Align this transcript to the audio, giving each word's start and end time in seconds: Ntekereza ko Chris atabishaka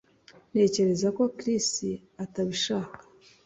Ntekereza 0.51 1.07
ko 1.17 1.23
Chris 1.37 1.69
atabishaka 2.23 2.99